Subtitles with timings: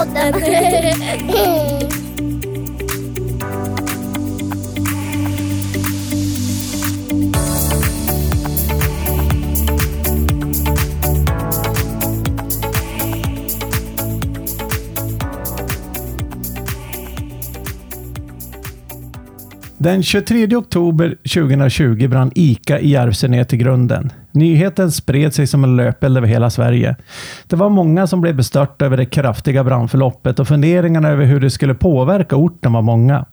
[0.00, 0.32] podden.
[19.78, 24.12] Den 23 oktober 2020 brann ICA i Järvsö ner till grunden.
[24.32, 26.96] Nyheten spred sig som en löpeld över hela Sverige.
[27.46, 31.50] Det var många som blev bestörta över det kraftiga brandförloppet och funderingarna över hur det
[31.50, 33.26] skulle påverka orten var många.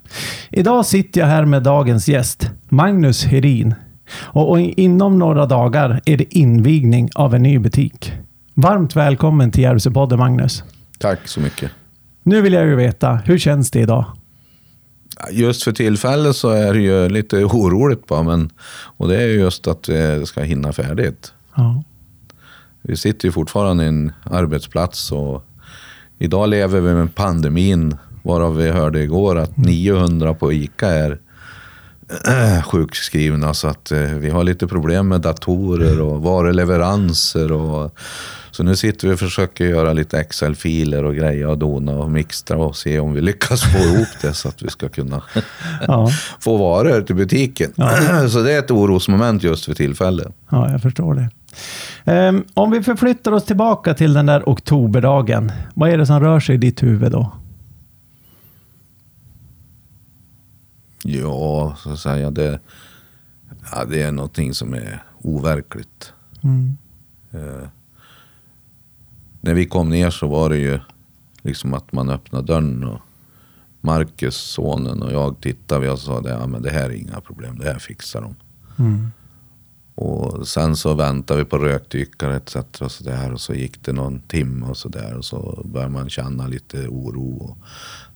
[0.50, 3.76] Idag sitter jag här med dagens gäst, Magnus Herin.
[4.20, 8.14] Och, och inom några dagar är det invigning av en ny butik.
[8.54, 10.64] Varmt välkommen till Järvsöpodden Magnus.
[11.00, 11.72] Tack så mycket.
[12.23, 14.06] Nu vill jag ju veta, hur känns det idag?
[15.31, 18.49] Just för tillfället så är det ju lite oroligt bara, men,
[18.98, 21.33] och det är just att det ska hinna färdigt.
[21.55, 21.83] Ja.
[22.81, 25.44] Vi sitter ju fortfarande i en arbetsplats och
[26.19, 31.20] idag lever vi med pandemin, varav vi hörde igår att 900 på ICA är
[32.66, 33.53] sjukskrivna.
[33.53, 37.52] Så att eh, vi har lite problem med datorer och varuleveranser.
[37.52, 37.91] Och,
[38.52, 42.58] så nu sitter vi och försöker göra lite Excel-filer och grejer och dona och mixtra
[42.58, 45.22] och se om vi lyckas få ihop det så att vi ska kunna
[45.88, 46.09] Ja.
[46.39, 47.73] få varor till butiken.
[48.30, 50.27] Så det är ett orosmoment just för tillfället.
[50.49, 51.30] Ja, jag förstår det.
[52.11, 55.52] Ehm, om vi förflyttar oss tillbaka till den där oktoberdagen.
[55.73, 57.31] Vad är det som rör sig i ditt huvud då?
[61.09, 62.59] Ja, så att säga, det,
[63.72, 66.14] ja, det är någonting som är overkligt.
[66.44, 66.77] Mm.
[67.31, 67.67] Eh,
[69.41, 70.80] när vi kom ner så var det ju
[71.41, 73.02] liksom att man öppnade dörren och
[73.81, 77.21] Marcus, sonen och jag tittade vi och sa det, ja, men det här är inga
[77.21, 78.36] problem, det här fixar de.
[78.80, 79.11] Mm.
[79.95, 82.55] Och sen så väntade vi på rökdykare etc.
[82.55, 85.17] Och så, där, och så gick det någon timme och så där.
[85.17, 87.37] Och så började man känna lite oro.
[87.37, 87.58] Och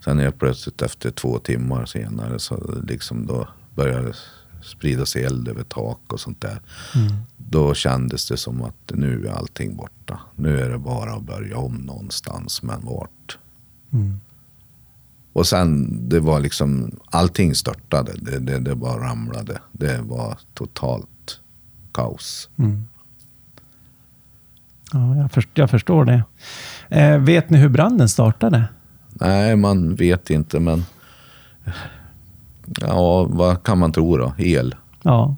[0.04, 4.14] sen helt plötsligt efter två timmar senare så liksom då började
[4.64, 6.62] sprida sig eld över tak och sånt där.
[6.96, 7.14] Mm.
[7.38, 10.20] Då kändes det som att nu är allting borta.
[10.36, 13.38] Nu är det bara att börja om någonstans, men vart?
[13.94, 14.20] Mm.
[15.34, 18.14] Och sen, det var liksom, allting störtade.
[18.22, 19.60] Det, det, det bara ramlade.
[19.72, 21.40] Det var totalt
[21.92, 22.50] kaos.
[22.58, 22.88] Mm.
[24.94, 26.24] Ja, jag, först, jag förstår det.
[26.90, 28.66] Eh, vet ni hur branden startade?
[29.14, 30.86] Nej, man vet inte, men...
[32.66, 34.34] Ja, vad kan man tro då?
[34.38, 34.76] El.
[35.04, 35.36] Ja.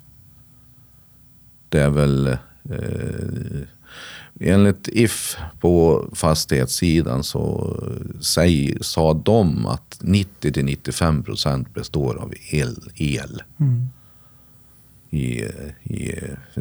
[1.69, 2.27] Det är väl...
[2.69, 3.67] Eh,
[4.39, 7.75] enligt If på fastighetssidan så
[8.21, 12.91] säg, sa de att 90-95 procent består av el.
[12.95, 13.43] el.
[13.59, 13.87] Mm.
[15.09, 15.43] I,
[15.83, 16.15] i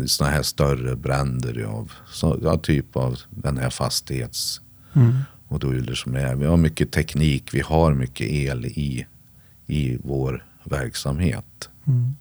[0.06, 4.60] såna här större bränder av så, ja, typ av den här fastighets
[4.94, 5.18] Mm
[5.52, 6.34] och då som är.
[6.34, 9.06] Vi har mycket teknik, vi har mycket el i,
[9.66, 11.68] i vår verksamhet.
[11.86, 12.14] Mm.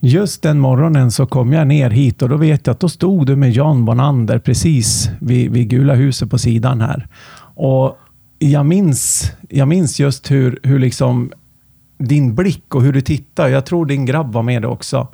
[0.00, 3.26] Just den morgonen så kom jag ner hit och då vet jag att då stod
[3.26, 7.08] du med Jan Bonander precis vid, vid gula huset på sidan här.
[7.54, 7.98] Och
[8.38, 11.32] jag minns, jag minns just hur, hur liksom
[11.98, 13.48] din blick och hur du tittar.
[13.48, 15.08] Jag tror din grabb var med också.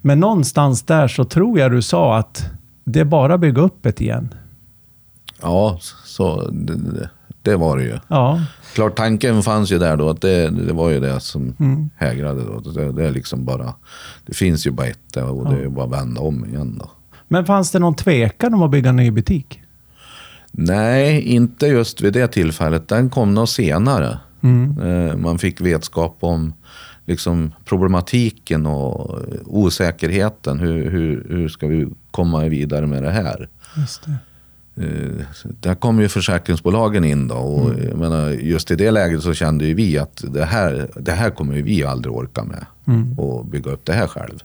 [0.00, 2.50] Men någonstans där så tror jag du sa att
[2.84, 4.34] det är bara att bygga upp det igen.
[5.42, 7.08] Ja, så det,
[7.42, 7.98] det, var det ju.
[8.08, 8.40] Ja,
[8.74, 11.90] Klart tanken fanns ju där då, att det, det var ju det som Mm.
[11.96, 12.70] hägrade då.
[12.70, 13.74] Det, det är liksom bara,
[14.26, 16.90] det finns ju bara ett och det är bara att vända om igen då.
[17.28, 19.60] men fanns det någon tvekan om att bygga en ny butik?
[20.52, 22.88] Nej, inte just vid det tillfället.
[22.88, 24.18] Den kom nog senare.
[24.42, 24.78] Mm.
[24.80, 26.52] Eh, Man fick vetskap om
[27.06, 30.58] liksom, problematiken och osäkerheten.
[30.60, 33.48] Hur, hur, hur ska vi komma vidare med det här?
[33.76, 34.14] Just det.
[34.76, 37.34] Eh, Där kom ju försäkringsbolagen in då.
[37.34, 41.12] Och jag menar, just i det läget så kände ju vi att det här, det
[41.12, 42.66] här kommer ju vi aldrig orka med.
[42.86, 43.18] Mm.
[43.18, 44.38] Och bygga upp det här själv.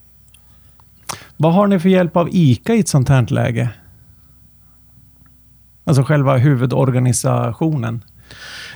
[1.37, 3.69] Vad har ni för hjälp av ICA i ett sånt här läge?
[5.83, 8.03] Alltså själva huvudorganisationen.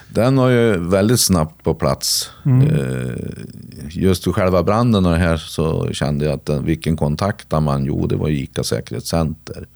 [0.10, 2.32] Den var ju väldigt snabbt på plats.
[2.46, 3.16] Eh,
[3.90, 7.86] Just vid själva branden och det här så kände jag att den, vilken kontaktar man?
[7.86, 9.68] Jo, det var ICA Säkerhetscenter.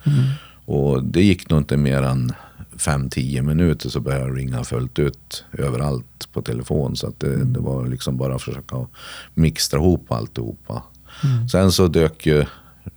[0.65, 2.33] Och det gick nog inte mer än
[2.77, 6.95] 5-10 minuter så började det ringa fullt ut överallt på telefon.
[6.95, 8.87] Så att det, det var liksom bara att försöka
[9.33, 10.83] mixtra ihop alltihopa.
[11.51, 12.45] Sen så dök ju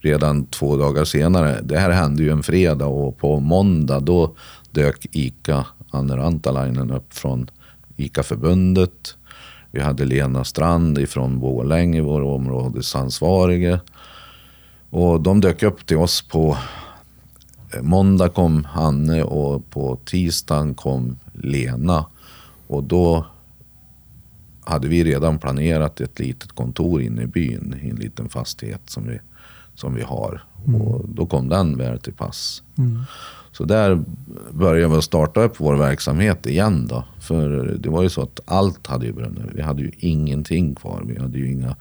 [0.00, 4.35] redan två dagar senare, det här hände ju en fredag och på måndag då
[4.71, 7.50] dök ICA Anne Rantalainen upp från
[7.97, 9.14] ICA-förbundet.
[9.71, 13.81] Vi hade Lena Strand ifrån Borlänge, vår områdesansvarige.
[14.91, 16.56] Och de dök upp till oss på
[17.81, 22.06] måndag kom Hanne och på tisdagen kom Lena.
[22.67, 23.26] Och då
[24.65, 29.09] hade vi redan planerat ett litet kontor inne i byn, i en liten fastighet som
[29.09, 29.19] vi,
[29.75, 30.43] som vi har.
[30.67, 30.81] Mm.
[30.81, 32.62] Och då kom den väl till pass.
[32.79, 33.03] Mm.
[33.53, 34.05] Så där
[34.50, 36.87] började vi starta upp vår verksamhet igen.
[36.87, 37.05] Då.
[37.21, 37.49] För
[37.79, 39.44] det var ju så att allt hade ju brunnit.
[39.55, 41.03] Vi hade ju ingenting kvar.
[41.06, 41.76] Vi hade ju inga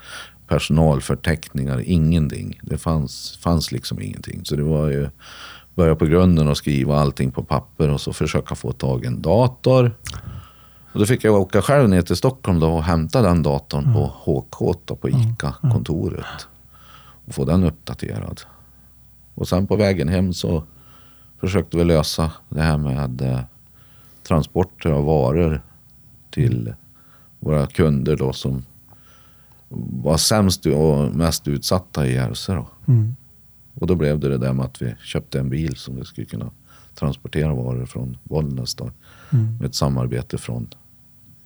[0.47, 2.59] personalförteckningar, ingenting.
[2.61, 4.45] Det fanns, fanns liksom ingenting.
[4.45, 5.09] Så det var ju
[5.77, 9.21] börja på grunden och skriva allting på papper och så försöka få tag i en
[9.21, 9.95] dator.
[10.93, 13.93] Och då fick jag åka själv ner till Stockholm då och hämta den datorn mm.
[13.93, 16.47] på HK, då, på ICA-kontoret.
[17.25, 18.41] Och få den uppdaterad.
[19.35, 20.63] Och sen på vägen hem så
[21.39, 23.39] försökte vi lösa det här med eh,
[24.27, 25.61] transporter av varor
[26.31, 26.73] till
[27.39, 28.65] våra kunder då som
[30.03, 32.63] var sämst och mest utsatta i Järvsö.
[32.87, 33.15] Mm.
[33.79, 36.27] Och då blev det det där med att vi köpte en bil som vi skulle
[36.27, 36.51] kunna
[36.95, 38.75] transportera varor från Bollnäs.
[38.75, 38.91] Då,
[39.29, 39.57] mm.
[39.57, 40.67] Med ett samarbete från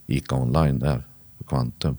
[0.08, 1.04] ICA Online där,
[1.38, 1.98] på Quantum.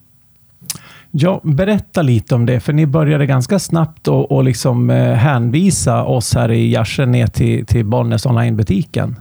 [1.11, 6.35] Ja, berätta lite om det, för ni började ganska snabbt att liksom, eh, hänvisa oss
[6.35, 9.17] här i Järse ner till, till Bollnäs online-butiken.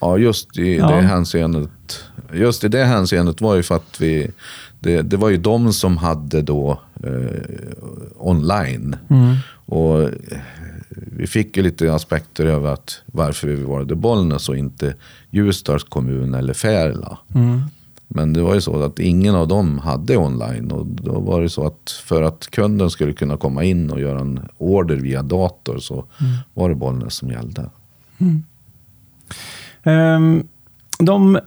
[0.00, 0.90] Ja, just i ja.
[0.90, 1.70] det hänseendet.
[2.32, 4.30] Just i det hänseendet var ju för att vi,
[4.80, 7.42] det, det var ju de som hade då eh,
[8.16, 8.96] online.
[9.08, 9.36] Mm.
[9.68, 10.10] Och eh,
[10.90, 14.94] vi fick ju lite aspekter över att varför vi valde Bollnäs och inte
[15.30, 17.18] Ljusdals kommun eller Färla.
[17.34, 17.60] Mm.
[18.08, 20.70] Men det var ju så att ingen av dem hade online.
[20.70, 24.20] Och då var det så att för att kunden skulle kunna komma in och göra
[24.20, 26.32] en order via dator så mm.
[26.54, 27.70] var det Bollnäs som gällde.
[28.18, 28.44] Mm.
[29.82, 30.48] Um,
[30.98, 31.38] de,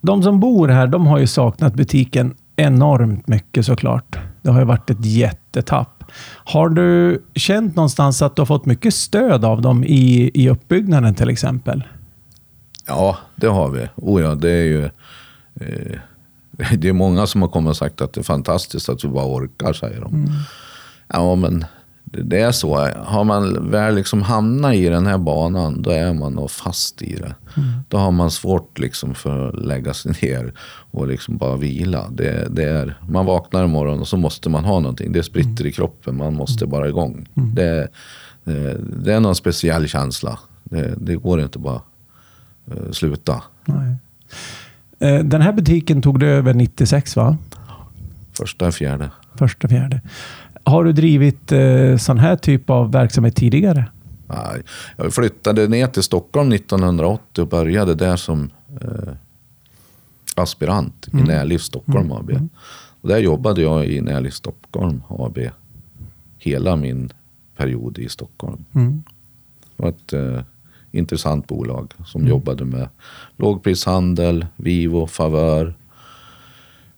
[0.00, 4.18] de som bor här, de har ju saknat butiken enormt mycket såklart.
[4.42, 6.04] Det har ju varit ett jättetapp.
[6.44, 11.14] Har du känt någonstans att du har fått mycket stöd av dem i, i uppbyggnaden
[11.14, 11.84] till exempel?
[12.86, 13.88] Ja, det har vi.
[13.96, 14.84] Oh ja, det är ju...
[15.54, 15.98] Eh,
[16.78, 19.26] det är många som har kommit och sagt att det är fantastiskt att vi bara
[19.26, 20.14] orkar, säger de.
[20.14, 20.30] Mm.
[21.08, 21.64] Ja, men
[22.10, 22.76] det är så.
[23.04, 27.16] Har man väl liksom hamnat i den här banan, då är man nog fast i
[27.16, 27.34] det.
[27.56, 27.70] Mm.
[27.88, 30.52] Då har man svårt liksom för att lägga sig ner
[30.90, 32.10] och liksom bara vila.
[32.10, 35.12] Det, det är, man vaknar imorgon och så måste man ha någonting.
[35.12, 35.66] Det spritter mm.
[35.66, 37.28] i kroppen, man måste bara igång.
[37.36, 37.54] Mm.
[37.54, 37.88] Det,
[38.44, 40.38] det, det, är någon speciell känsla.
[40.64, 41.80] Det, det går inte bara
[42.70, 43.42] uh, sluta.
[43.64, 43.96] Nej.
[44.98, 47.36] Eh, den här butiken tog du över 96 va?
[48.32, 49.10] Första fjärde.
[49.34, 50.00] Första fjärde.
[50.64, 53.84] Har du drivit eh, sån här typ av verksamhet tidigare?
[54.26, 54.62] Nej,
[54.96, 59.12] jag flyttade ner till Stockholm 1980 och började där som eh,
[60.34, 61.24] aspirant mm.
[61.24, 62.30] i Närliv Stockholm AB.
[62.30, 62.48] Mm.
[63.00, 65.38] Och där jobbade jag i Närliv Stockholm AB
[66.38, 67.12] hela min
[67.56, 68.64] period i Stockholm.
[68.72, 69.02] Mm.
[69.76, 70.40] Det var ett eh,
[70.90, 72.30] intressant bolag som mm.
[72.30, 72.88] jobbade med
[73.36, 75.74] lågprishandel, Vivo, Favör,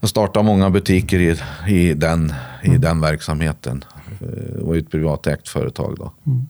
[0.02, 1.38] jag startade många butiker i,
[1.68, 2.32] i, den,
[2.62, 2.80] i mm.
[2.80, 3.84] den verksamheten.
[4.18, 5.96] Det var ett privatägt företag.
[5.98, 6.12] Då.
[6.26, 6.48] Mm.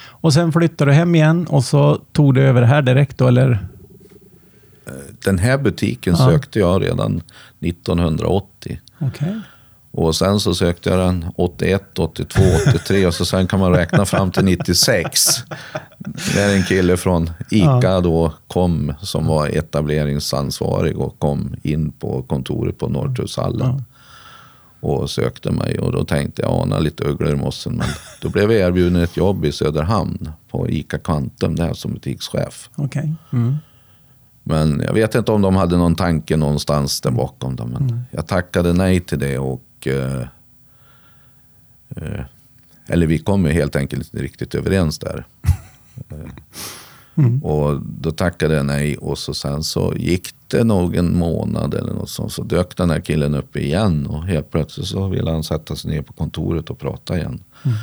[0.00, 3.28] Och sen flyttade du hem igen och så tog du över det här direkt då,
[3.28, 3.50] eller?
[4.86, 4.92] Eh,
[5.24, 6.26] den här butiken ja.
[6.26, 7.22] sökte jag redan
[7.60, 8.80] 1980.
[8.98, 9.34] Okay.
[9.92, 14.06] Och sen så sökte jag den 81, 82, 83 och så sen kan man räkna
[14.06, 15.26] fram till 96.
[16.36, 18.00] När en kille från ICA ja.
[18.00, 23.68] då kom som var etableringsansvarig och kom in på kontoret på Norrtullshallen.
[23.68, 23.84] Ja.
[24.80, 27.76] Och sökte mig och då tänkte jag ana lite ugglor i mossen.
[27.76, 27.86] Men
[28.22, 32.70] då blev jag erbjuden ett jobb i Söderhamn på ICA Quantum där som butikschef.
[32.76, 33.08] Okay.
[33.32, 33.56] Mm.
[34.42, 37.56] Men jag vet inte om de hade någon tanke någonstans där bakom.
[37.56, 38.00] Dem, men mm.
[38.10, 40.20] jag tackade nej till det och eh,
[41.96, 42.24] eh,
[42.86, 45.26] eller vi kom helt enkelt inte riktigt överens där.
[47.14, 47.44] Mm.
[47.44, 51.92] Och då tackade jag nej och så sen så gick det nog en månad eller
[51.92, 52.32] något sånt.
[52.32, 55.90] Så dök den här killen upp igen och helt plötsligt så ville han sätta sig
[55.90, 57.42] ner på kontoret och prata igen.
[57.62, 57.76] Mm.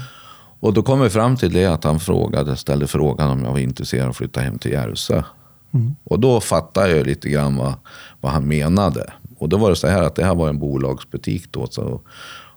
[0.60, 3.60] Och då kom vi fram till det att han frågade, ställde frågan om jag var
[3.60, 5.24] intresserad av att flytta hem till Järvsö.
[5.72, 5.96] Mm.
[6.04, 7.74] Och då fattade jag lite grann vad,
[8.22, 9.14] vad han menade.
[9.38, 11.68] Och då var det så här att det här var en bolagsbutik då.
[11.68, 12.02] Så,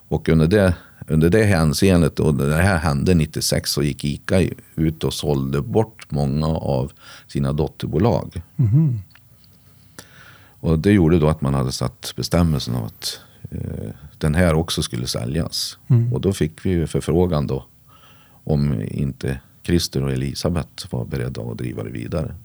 [0.07, 0.75] och under det,
[1.07, 4.41] under det hänseendet, och det här hände 96, så gick ICA
[4.75, 6.91] ut och sålde bort många av
[7.27, 8.41] sina dotterbolag.
[8.57, 8.99] Mm.
[10.59, 13.19] Och det gjorde då att man hade satt bestämmelsen av att
[13.51, 15.77] eh, den här också skulle säljas.
[15.87, 16.13] Mm.
[16.13, 17.65] Och då fick vi förfrågan då
[18.43, 22.35] om inte Christer och Elisabeth var beredda att driva det vidare.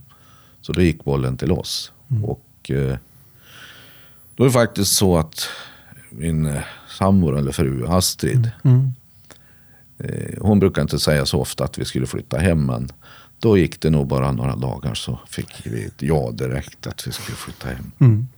[0.61, 1.93] Så då gick bollen till oss.
[2.11, 2.25] Mm.
[2.25, 2.97] Och eh,
[4.37, 5.49] då är det faktiskt så att
[6.11, 8.51] min eh, sambo eller fru Astrid.
[8.65, 8.93] Mm.
[9.99, 12.89] eh, hon brukar inte säga så ofta att vi skulle flytta hem, men
[13.39, 17.13] då gick det nog bara några dagar så fick vi ett ja direkt att vi
[17.13, 17.93] skulle flytta hem.
[17.99, 18.29] Mm.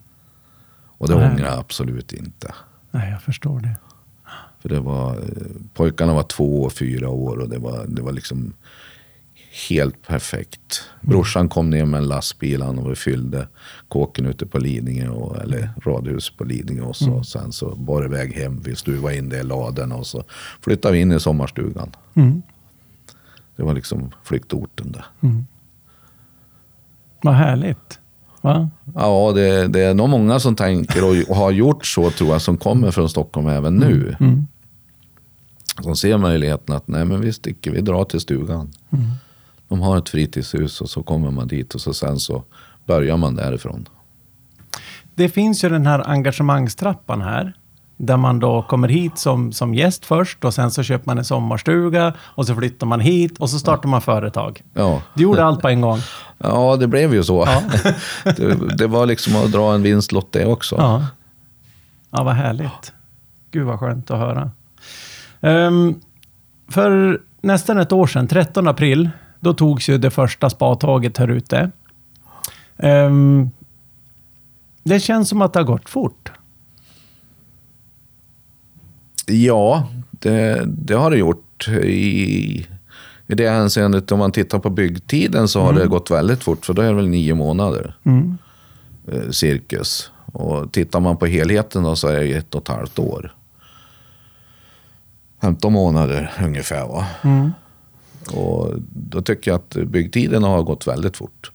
[0.98, 1.30] Och det Nej.
[1.30, 2.54] ångrar jag absolut inte.
[2.90, 3.76] Nej, jag förstår det.
[4.60, 5.22] För det var, eh,
[5.74, 8.52] pojkarna var två och fyra år och det var, det var liksom
[9.68, 10.82] helt perfekt.
[11.00, 13.48] Brorsan kom ner med en lastbil han och vi fyllde
[13.88, 16.82] kåken ute på Lidingö, och, eller radhus på Lidingö.
[16.82, 20.06] Och så, Sen så bar det iväg hem, vi stuvade in det i ladorna och
[20.06, 20.24] så
[20.60, 21.90] flyttade vi in i sommarstugan.
[22.14, 22.42] Mm.
[23.56, 25.04] Det var liksom flyktorten där.
[27.22, 27.98] Vad härligt.
[28.40, 28.70] Va?
[28.94, 32.56] Ja, det, det är nog många som tänker och, har gjort så tror jag, som
[32.56, 34.16] kommer från Stockholm även nu.
[34.20, 34.46] Mm.
[35.82, 38.70] Som ser möjligheten att nej men vi sticker, vi drar till stugan.
[39.68, 42.44] De har ett fritidshus och så kommer man dit och så sen så
[42.86, 43.88] börjar man därifrån.
[45.14, 47.52] Det finns ju den här engagemangstrappan här.
[47.96, 51.24] Där man då kommer hit som, som gäst först och sen så köper man en
[51.24, 54.62] sommarstuga och så flyttar man hit och så startar man företag.
[54.74, 55.98] Ja, Du gjorde allt på en gång.
[56.38, 57.44] ja det blev ju så.
[57.46, 57.62] Ja.
[58.36, 60.76] det, det var liksom att dra en vinstlott det också.
[60.76, 61.06] Ja.
[62.10, 62.92] ja, vad härligt.
[63.50, 64.50] Gud vad skönt att höra.
[65.40, 66.00] Ehm,
[66.68, 71.70] för nästan ett år sedan, 13 april, då togs ju det första spadtaget här ute.
[72.76, 73.50] Ehm,
[74.82, 76.32] det känns som att det har gått fort.
[79.26, 81.68] Ja, det, det har det gjort.
[81.68, 82.66] I,
[83.26, 86.66] I det hänseendet, om man tittar på byggtiden så har det gått väldigt fort.
[86.66, 88.38] För då är det väl nio månader Mm.
[89.12, 90.10] eh, cirkus.
[90.32, 93.34] Och tittar man på helheten då så är det ett och ett halvt år.
[95.40, 96.86] 15 månader ungefär.
[96.88, 97.06] Va?
[97.22, 97.52] Mm.
[98.32, 101.52] Och då tycker jag att byggtiden har gått väldigt fort.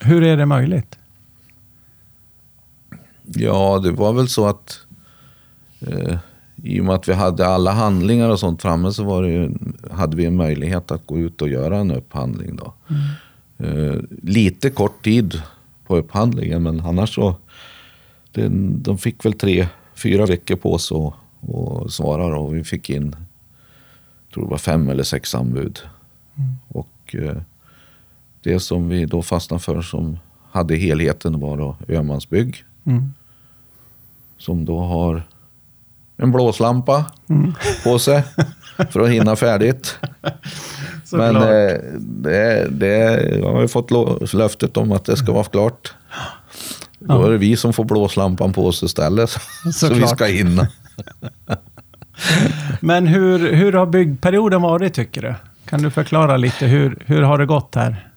[0.00, 0.98] Hur är det möjligt?
[3.24, 4.80] Ja, det var väl så att
[5.80, 6.18] eh,
[6.62, 9.50] i och med att vi hade alla handlingar och sånt framme så var det ju,
[9.90, 12.56] hade vi en möjlighet att gå ut och göra en upphandling.
[12.56, 12.74] Då.
[13.66, 15.42] Eh, lite kort tid
[15.86, 17.34] på upphandlingen men annars så
[18.32, 23.16] det, de fick väl tre, fyra veckor på sig att svara och vi fick in
[24.36, 25.80] tror det var fem eller sex anbud.
[26.68, 27.36] Och eh,
[28.42, 30.18] det som vi då fastnade för som
[30.50, 33.14] hade helheten var då Öhmansbygg Mm.
[34.38, 35.22] som då har
[36.16, 37.54] en blåslampa Mm.
[37.84, 38.22] på sig
[38.90, 39.98] för att hinna färdigt.
[41.12, 43.90] Men eh, det, det, jag har ju fått
[44.34, 45.94] löftet om att det ska vara klart.
[46.98, 49.30] Då är det vi som får blåslampan på oss istället.
[49.64, 50.68] Så, så vi ska hinna.
[52.80, 55.34] Men hur, hur har byggperioden varit tycker du?
[55.68, 58.10] Kan du förklara lite hur, hur har det gått här?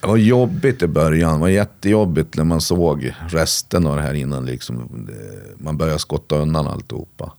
[0.00, 1.32] Det var jobbigt i början.
[1.32, 5.06] Det var jättejobbigt när man såg resten av det här innan liksom,
[5.58, 7.32] man började skotta undan alltihopa.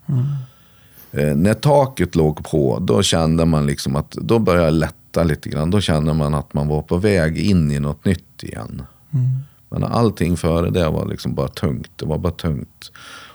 [1.12, 5.50] Eh, när taket låg på, då kände man liksom att då började det lätta lite
[5.50, 5.72] grann.
[5.72, 8.84] Då kände man att man var på väg in i något nytt igen.
[9.70, 11.91] Men allting före det var liksom bara tungt.
[11.96, 12.91] Det var bara tungt.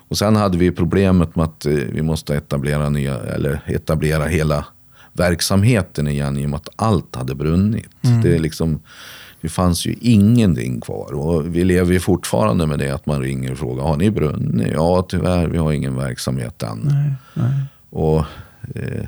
[0.09, 4.67] Och sen hade vi problemet med att eh, vi måste etablera, nya, eller etablera hela
[5.17, 7.89] verksamheten igen i och med att allt hade brunnit.
[8.23, 8.81] Det, är liksom,
[9.41, 11.15] det fanns ju ingenting kvar.
[11.15, 14.73] Och vi lever ju fortfarande med det att man ringer och frågar, har ni brunnit?
[14.73, 16.81] Ja, tyvärr, vi har ingen verksamhet än.
[16.85, 17.65] Nej, nej.
[17.91, 18.19] Och,
[18.75, 19.07] eh,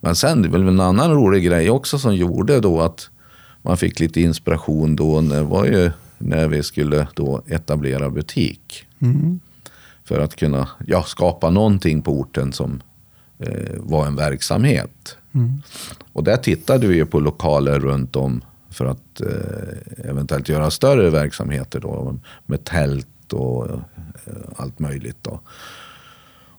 [0.00, 3.10] men sen, det är väl en annan rolig grej också som gjorde då att
[3.62, 5.20] man fick lite inspiration då.
[5.20, 8.84] Det var ju när vi skulle då etablera butik.
[8.98, 9.40] Mm.
[10.04, 12.80] För att kunna ja, skapa någonting på orten som
[13.76, 15.16] var en verksamhet.
[15.34, 15.62] Mm.
[16.12, 21.80] Och där tittade vi på lokaler runt om för att eh, eventuellt göra större verksamheter
[21.80, 23.80] då, med tält och eh,
[24.56, 25.18] allt möjligt.
[25.22, 25.40] Då.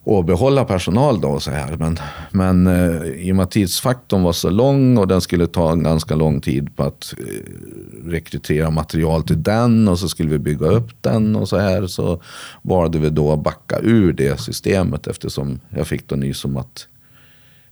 [0.09, 1.77] Och behålla personal då så här.
[1.77, 1.97] Men,
[2.31, 5.83] men eh, i och med att tidsfaktorn var så lång och den skulle ta en
[5.83, 10.67] ganska lång tid på att eh, rekrytera material till den och så skulle vi bygga
[10.67, 11.87] upp den och så här.
[11.87, 12.21] Så
[12.61, 16.87] valde vi då att backa ur det systemet eftersom jag fick då nys om att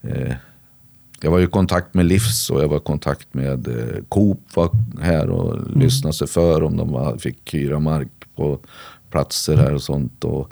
[0.02, 0.34] eh,
[1.22, 4.70] jag var i kontakt med Livs och jag var i kontakt med eh, Coop var
[5.02, 8.60] här och lyssnade sig för om de var, fick hyra mark på
[9.10, 10.24] platser här och sånt.
[10.24, 10.52] Och,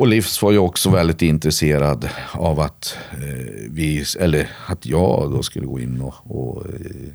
[0.00, 5.42] och Livs var ju också väldigt intresserad av att, eh, vi, eller att jag då
[5.42, 7.12] skulle gå in och, och eh,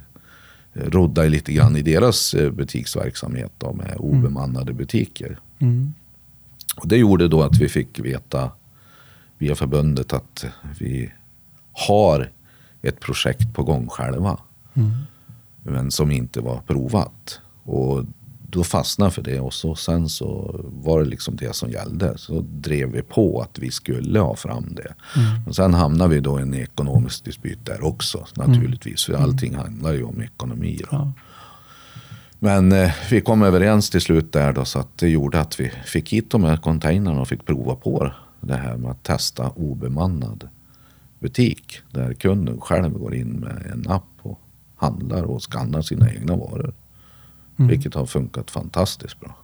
[0.73, 5.39] rodda lite grann i deras eh, butiksverksamhet då, med obemannade butiker.
[5.59, 5.93] Mm.
[6.75, 8.51] Och det gjorde då att vi fick veta
[9.37, 10.45] via förbundet att
[10.79, 11.11] vi
[11.71, 12.31] har
[12.81, 14.37] ett projekt på gång själva.
[14.73, 14.91] Mm.
[15.63, 17.41] Men som inte var provat.
[17.63, 18.03] Och
[18.55, 22.17] då fastnade för det och så, sen så var det liksom det som gällde.
[22.17, 24.93] Så drev vi på att vi skulle ha fram det.
[25.15, 25.47] Mm.
[25.47, 29.05] Och sen hamnade vi då i en ekonomisk dispyt där också naturligtvis.
[29.05, 30.81] För allting handlar ju om ekonomi.
[30.91, 31.11] Ja.
[32.39, 35.71] Men eh, vi kom överens till slut där då, så att det gjorde att vi
[35.85, 40.49] fick hit de här containrarna och fick prova på det här med att testa obemannad
[41.19, 41.79] butik.
[41.91, 44.39] Där kunden själv går in med en app och
[44.75, 46.73] handlar och skannar sina egna varor.
[47.57, 47.69] Mm.
[47.69, 49.35] Vilket har funkat fantastiskt bra.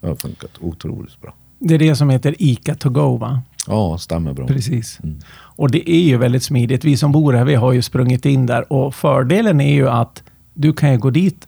[0.00, 1.34] Det har funkat otroligt bra.
[1.58, 3.42] Det är det som heter ICA to go va?
[3.66, 4.46] Ja, stämmer bra.
[4.46, 5.00] Precis.
[5.02, 5.18] Mm.
[5.34, 6.84] Och det är ju väldigt smidigt.
[6.84, 10.22] Vi som bor här, vi har ju sprungit in där och fördelen är ju att
[10.54, 11.46] du kan ju gå dit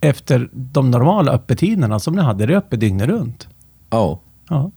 [0.00, 3.48] efter de normala öppettiderna som ni hade det öppet dygnet runt.
[3.90, 4.20] Ja.
[4.48, 4.70] ja.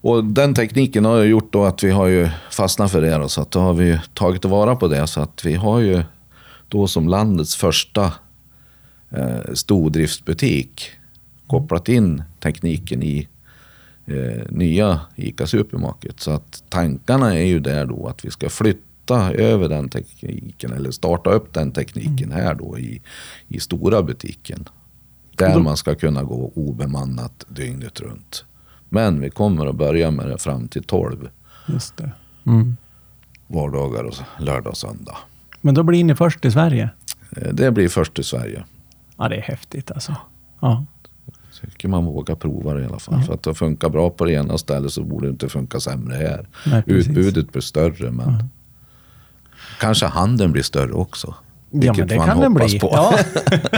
[0.00, 3.18] Och den tekniken har ju gjort då att vi har ju fastnat för det.
[3.18, 5.06] Då, så att då har vi tagit vara på det.
[5.06, 6.02] Så att vi har ju
[6.68, 8.12] då som landets första
[9.16, 10.90] eh, stordriftsbutik
[11.46, 13.28] kopplat in tekniken i
[14.06, 16.20] eh, nya ICA Supermarket.
[16.20, 20.90] Så att tankarna är ju där då att vi ska flytta över den tekniken eller
[20.90, 22.44] starta upp den tekniken mm.
[22.44, 23.02] här då i,
[23.48, 24.68] i stora butiken.
[25.36, 28.44] Där man ska kunna gå obemannat dygnet runt.
[28.88, 31.28] Men vi kommer att börja med det fram till 12.
[31.66, 32.10] Just det.
[32.46, 32.76] Mm.
[33.46, 35.16] Vardagar, och lördag och söndag.
[35.60, 36.90] Men då blir ni först i Sverige?
[37.36, 38.64] Eh, det blir först i Sverige.
[39.16, 40.16] Ja, det är häftigt alltså.
[40.60, 40.84] Ja.
[41.60, 43.14] Tycker man vågar prova det i alla fall.
[43.18, 43.26] Ja.
[43.26, 46.16] För att det funkar bra på det ena stället så borde det inte funka sämre
[46.16, 46.48] här.
[46.66, 48.48] Nej, Utbudet blir större men ja.
[49.80, 51.34] kanske handeln blir större också.
[51.70, 52.78] Ja, men det kan den bli.
[52.82, 53.18] Ja.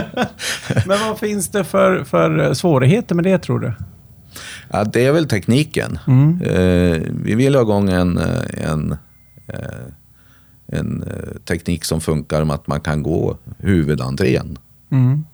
[0.87, 3.73] men vad finns det för, för svårigheter med det tror du?
[4.69, 5.99] Ja, det är väl tekniken.
[6.07, 6.41] Mm.
[6.43, 8.97] Eh, vi vill ha igång en, eh, en,
[9.47, 9.59] eh,
[10.67, 11.05] en, en
[11.45, 14.59] teknik som funkar med att man kan gå huvudentrén.
[14.91, 15.25] Mm.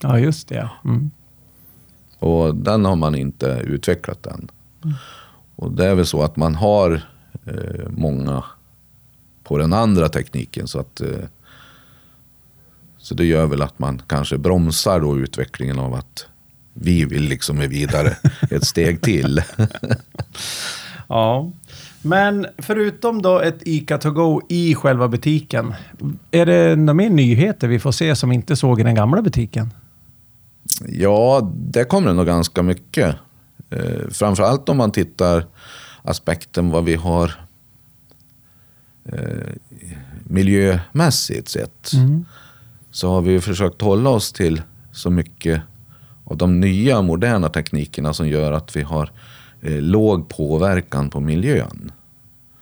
[0.00, 0.70] Ja, just det.
[0.84, 1.10] Mm.
[2.18, 4.50] Och den har man inte utvecklat än.
[4.84, 4.96] Mm.
[5.56, 7.02] Och det är väl så att man har
[7.44, 8.44] eh, många
[9.42, 10.68] på den andra tekniken.
[10.68, 11.24] Så, att, eh,
[12.98, 16.26] så det gör väl att man kanske bromsar då utvecklingen av att
[16.72, 18.16] vi vill liksom vidare
[18.50, 19.42] ett steg till.
[21.08, 21.52] ja,
[22.04, 25.74] men förutom då ett ICA to go i själva butiken,
[26.30, 29.70] är det några mer nyheter vi får se som inte såg i den gamla butiken?
[30.88, 33.16] Ja, det kommer det nog ganska mycket.
[33.70, 35.46] Eh, framförallt om man tittar
[36.02, 37.32] aspekten vad vi har
[39.04, 39.54] eh,
[40.24, 41.92] miljömässigt sett.
[41.92, 42.24] Mm.
[42.90, 44.62] Så har vi försökt hålla oss till
[44.92, 45.62] så mycket
[46.24, 49.10] av de nya moderna teknikerna som gör att vi har
[49.64, 51.92] eh, låg påverkan på miljön.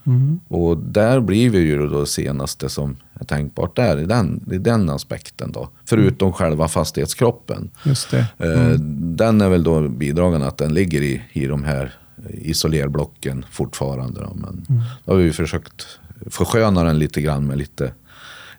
[0.07, 0.41] Mm.
[0.49, 4.59] Och där blir vi ju då det senaste som är tänkbart där, i den, i
[4.59, 5.53] den aspekten.
[5.53, 5.69] Då.
[5.85, 6.33] Förutom mm.
[6.33, 7.71] själva fastighetskroppen.
[7.85, 8.27] Just det.
[8.39, 9.17] Eh, mm.
[9.17, 11.95] Den är väl då bidragande att den ligger i, i de här
[12.31, 14.21] isolerblocken fortfarande.
[14.21, 14.35] Då.
[14.35, 14.83] Men mm.
[15.05, 15.87] då har vi försökt
[16.31, 17.93] försköna den lite grann med lite,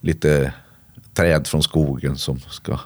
[0.01, 0.53] lite
[1.13, 2.79] träd från skogen som ska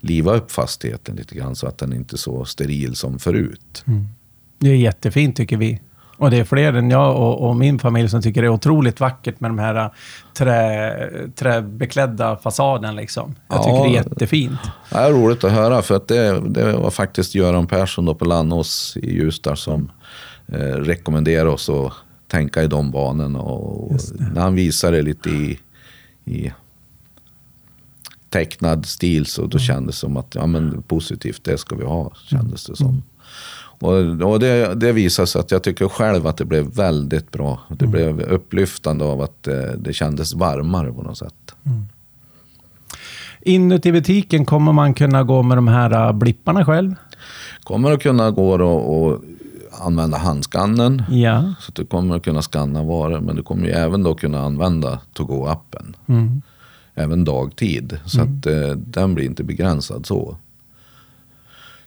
[0.00, 3.84] liva upp fastigheten lite grann så att den inte är så steril som förut.
[3.86, 4.06] Mm.
[4.62, 5.80] Det är jättefint tycker vi.
[6.16, 9.00] Och det är fler än jag och, och, min familj som tycker det är otroligt
[9.00, 9.90] vackert med de här äh,
[10.34, 12.96] trä, träbeklädda fasaden.
[12.96, 13.34] Liksom.
[13.48, 14.60] Jag ja, tycker det är jättefint.
[14.90, 18.24] Det är roligt att höra för att det, det var faktiskt Göran Persson då på
[18.24, 19.90] Landås i Ljusdal som
[20.48, 21.92] eh, rekommenderade oss att
[22.28, 23.40] tänka i de banorna.
[23.40, 24.00] Och
[24.34, 25.58] när han visade det lite i,
[26.24, 26.52] i
[28.28, 29.66] tecknad stil så då mm.
[29.66, 32.12] kändes det som att ja, men positivt, det ska vi ha.
[32.14, 33.02] kändes det som.
[33.82, 37.60] Och, och det, det visade sig att jag tycker själv att det blev väldigt bra.
[37.68, 37.90] Det mm.
[37.90, 41.54] blev upplyftande av att det, det kändes varmare på något sätt.
[41.64, 41.82] Mm.
[43.40, 46.94] Inuti butiken, kommer man kunna gå med de här äh, blipparna själv?
[47.62, 49.22] Kommer att kunna gå och, och
[49.80, 51.02] använda handskannen.
[51.10, 51.54] Ja.
[51.60, 53.20] Så du kommer att kunna skanna varor.
[53.20, 55.96] Men du kommer ju även då kunna använda To-Go-appen.
[56.08, 56.42] Mm
[56.94, 57.98] även dagtid.
[58.04, 58.38] Så mm.
[58.38, 60.36] att eh, den blir inte begränsad så.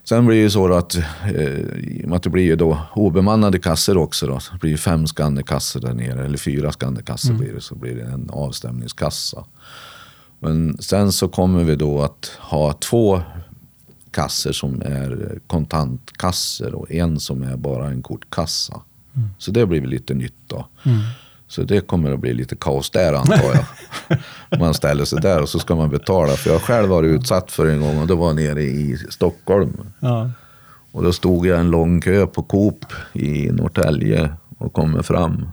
[0.09, 4.27] Sen blir det ju så att, eh, att det blir ju då obemannade kassor också.
[4.27, 4.39] Då.
[4.51, 7.41] Det blir fem skannerkassor där nere, eller fyra skannerkassor mm.
[7.41, 7.61] blir det.
[7.61, 9.45] Så blir det en avstämningskassa.
[10.39, 13.21] Men sen så kommer vi då att ha två
[14.11, 18.81] kassor som är kontantkassor och en som är bara en kortkassa.
[19.15, 19.29] Mm.
[19.37, 20.67] Så det blir lite nytt då.
[20.83, 20.99] Mm.
[21.47, 23.65] Så det kommer att bli lite kaos där antar
[24.07, 24.59] jag.
[24.59, 26.33] man ställer sig där och så ska man betala.
[26.33, 29.81] För jag själv varit utsatt för en gång och det var nere i Stockholm.
[29.99, 30.29] Ja.
[30.91, 35.49] Och då stod jag en lång kö på Coop i Norrtälje och kommer fram.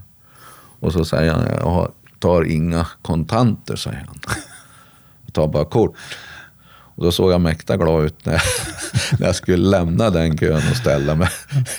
[0.79, 4.19] Och så säger han, jag tar inga kontanter, säger han.
[5.25, 5.95] Jag tar bara kort.
[6.95, 8.41] Och då såg jag mäkta glad ut när,
[9.19, 11.29] när jag skulle lämna den kön och ställa mig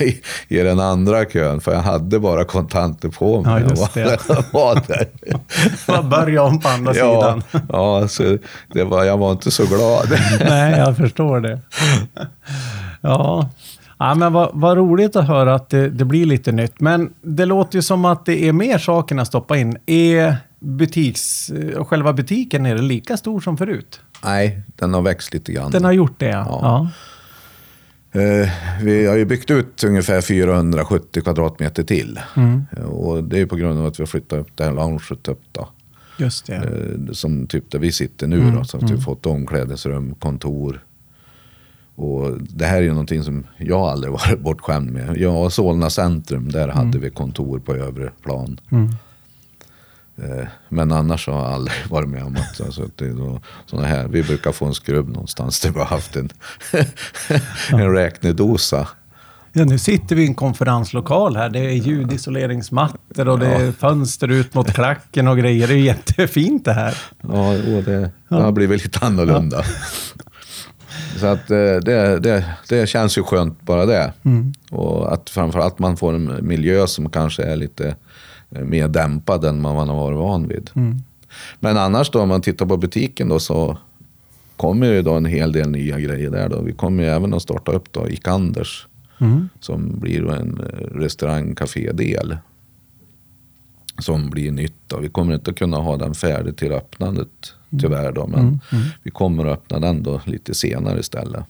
[0.01, 1.61] i, i den andra kön.
[1.61, 3.63] För jag hade bara kontanter på mig.
[3.63, 5.07] Ja, just Jag var, där.
[5.93, 7.63] Man börjar om på andra Ja, sidan.
[7.69, 8.39] ja så
[8.73, 10.21] det var, jag var inte så glad.
[10.41, 11.61] Nej, jag förstår det.
[13.01, 13.49] Ja,
[13.99, 16.81] ja men vad, vad roligt att höra att det, det blir lite nytt.
[16.81, 19.77] Men det låter ju som att det är mer saker att stoppa in.
[19.87, 21.51] Är butiks,
[21.89, 24.01] själva butiken är det lika stor som förut?
[24.25, 25.71] Nej, den har växt lite grann.
[25.71, 26.59] Den har gjort det, ja.
[28.13, 28.21] Ja.
[28.21, 28.49] Eh,
[28.83, 32.21] vi har ju byggt ut ungefär 470 kvadratmeter till.
[32.37, 32.65] Mm.
[32.91, 35.43] Och det är på grund av att vi har flyttat upp det här lounget upp
[35.53, 35.69] då.
[36.19, 36.55] Just det.
[36.55, 38.65] Eh, Som typ där vi sitter nu Mm, då.
[38.65, 40.85] Så att vi har fått omklädningsrum, kontor.
[41.97, 45.17] Och det här är ju någonting som jag aldrig varit bortskämd med.
[45.17, 48.61] Jag och Solna centrum, där hade vi kontor på övre plan.
[50.19, 50.39] Mm.
[50.39, 53.87] Eh, Men annars har jag aldrig varit med om att, alltså, det är då, såna
[53.87, 56.31] här, vi brukar få en skrubb någonstans där vi har haft en,
[57.73, 58.89] en räknedosa.
[59.57, 61.49] Ja, nu sitter vi i en konferenslokal här.
[61.49, 65.69] Det är ljudisoleringsmattor och det är fönster ut mot klacken och grejer.
[65.69, 66.97] Det är jättefint det här.
[67.23, 69.65] Ja, och det, det har blivit lite annorlunda.
[71.17, 74.13] Så att eh, det, det, det känns ju skönt bara det.
[74.71, 77.97] Och att framförallt man får en miljö som kanske är lite
[78.63, 80.71] mer dämpad än man har varit van vid.
[81.61, 83.79] Men annars då, om man tittar på butiken då så
[84.57, 86.61] kommer ju då en hel del nya grejer där då.
[86.61, 88.87] Vi kommer ju även att starta upp då Ikanders
[89.19, 89.49] Mm.
[89.61, 91.55] som blir en eh, restaurang
[91.93, 92.37] del
[93.99, 94.75] Som blir nytt.
[94.87, 94.99] Då.
[94.99, 97.29] Vi kommer inte att kunna ha den färdig till öppnandet
[97.81, 98.13] tyvärr.
[98.13, 98.61] Då, men
[99.03, 101.45] vi kommer att öppna den då lite senare istället.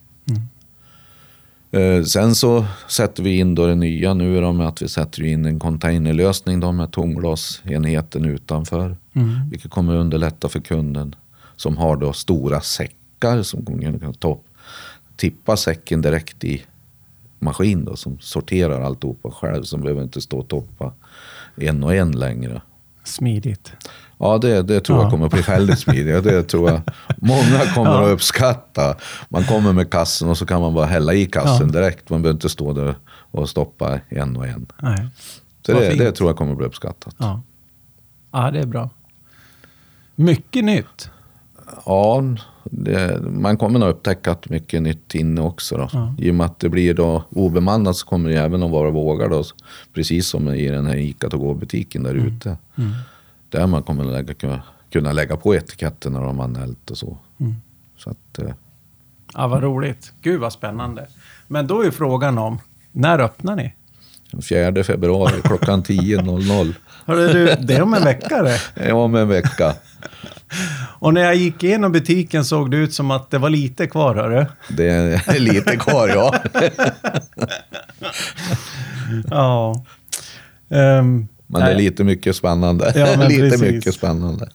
[1.75, 5.23] Eh, sen så sätter vi in då det nya nu då med att vi sätter
[5.23, 8.97] in en containerlösning då med tomglasenheten utanför.
[9.13, 9.51] Mm.
[9.51, 11.15] Vilket kommer underlätta för kunden
[11.57, 14.39] som har då stora säckar som kunna ta,
[15.17, 16.63] tippa säcken direkt i
[17.39, 19.63] maskin då, som sorterar alltihopa själv.
[19.63, 20.93] Som behöver inte stå och toppa
[21.57, 22.61] en och en längre.
[23.05, 23.73] Smidigt.
[24.19, 25.03] Ja, det, det tror Ja.
[25.03, 26.25] jag kommer bli väldigt smidigt.
[26.25, 26.81] Det tror jag
[27.17, 28.05] många kommer Ja.
[28.05, 28.97] att uppskatta.
[29.29, 32.11] Man kommer med kassen och så kan man bara hälla i kassen direkt.
[32.11, 32.95] Man behöver inte stå där
[33.31, 34.67] och stoppa en och en.
[34.83, 35.07] Nej.
[35.67, 37.15] Så det, det tror jag kommer bli uppskattat.
[37.19, 37.41] Ja.
[38.33, 38.91] ja, det är bra.
[40.15, 41.11] Mycket nytt.
[41.87, 42.23] Ja,
[42.65, 45.77] det, man kommer nog upptäcka att mycket nytt inne också.
[45.77, 45.89] Då.
[45.93, 46.15] Ja.
[46.19, 49.29] I och med att det blir då obemannat så kommer det även att vara vågar.
[49.29, 49.45] Då,
[49.95, 52.27] precis som i den här Ica to go-butiken där Mm.
[52.27, 52.57] ute.
[53.49, 57.19] Där man kommer lägga, kunna, kunna lägga på etiketterna när de anmält och så.
[57.41, 57.55] Mm.
[57.99, 58.55] Så att, eh,
[59.35, 60.13] Ja, vad roligt.
[60.23, 61.07] Gud vad spännande.
[61.49, 62.59] Men då är frågan om,
[62.93, 63.75] när öppnar ni?
[64.31, 66.75] den 4 februari klockan 10.00.
[67.07, 68.61] Hörru du, det är om en vecka det.
[68.75, 69.75] Är om en vecka.
[70.99, 74.15] Och när jag gick igenom butiken såg det ut som att det var lite kvar,
[74.15, 74.47] hörru.
[74.77, 76.35] Det är lite kvar ja.
[79.31, 79.85] Ja.
[80.69, 82.93] Ehm, Men det är lite mycket spännande.
[82.97, 83.61] Ja, men lite precis.
[83.61, 84.49] mycket spännande.